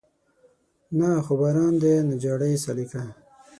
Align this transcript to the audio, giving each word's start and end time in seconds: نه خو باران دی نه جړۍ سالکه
نه 0.97 1.09
خو 1.25 1.33
باران 1.41 1.73
دی 1.81 1.93
نه 2.07 2.15
جړۍ 2.23 2.53
سالکه 2.63 3.01